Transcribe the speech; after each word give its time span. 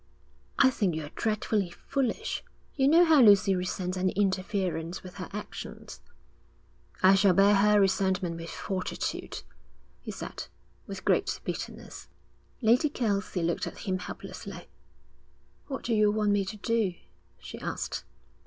'I 0.57 0.71
think 0.71 0.95
you're 0.95 1.09
dreadfully 1.13 1.69
foolish. 1.69 2.43
You 2.75 2.87
know 2.87 3.05
how 3.05 3.21
Lucy 3.21 3.55
resents 3.55 3.95
any 3.97 4.13
interference 4.13 5.03
with 5.03 5.17
her 5.17 5.29
actions.' 5.31 6.01
'I 7.03 7.13
shall 7.13 7.33
bear 7.35 7.53
her 7.53 7.79
resentment 7.79 8.37
with 8.39 8.49
fortitude,' 8.49 9.43
he 10.01 10.09
said, 10.09 10.47
with 10.87 11.05
great 11.05 11.39
bitterness. 11.43 12.07
Lady 12.63 12.89
Kelsey 12.89 13.43
looked 13.43 13.67
at 13.67 13.85
him 13.87 13.99
helplessly. 13.99 14.69
'What 15.67 15.83
do 15.83 15.93
you 15.93 16.09
want 16.09 16.31
me 16.31 16.45
to 16.45 16.57
do?' 16.57 16.95
she 17.39 17.59
asked. 17.59 18.03